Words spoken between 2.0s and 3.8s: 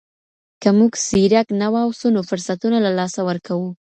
نو فرصتونه له لاسه ورکوو.